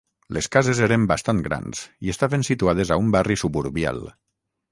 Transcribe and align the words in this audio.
Les 0.35 0.45
cases 0.53 0.79
eren 0.87 1.03
bastant 1.11 1.43
grans 1.49 1.83
i 2.07 2.11
estaven 2.15 2.47
situades 2.49 2.93
a 2.95 2.99
un 3.05 3.13
barri 3.19 3.39
suburbial. 3.45 4.01